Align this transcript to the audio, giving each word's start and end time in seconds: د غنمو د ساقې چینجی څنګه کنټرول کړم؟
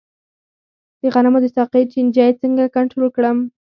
د 1.01 1.03
غنمو 1.13 1.39
د 1.43 1.45
ساقې 1.55 1.83
چینجی 1.93 2.31
څنګه 2.41 2.63
کنټرول 2.75 3.09
کړم؟ 3.15 3.37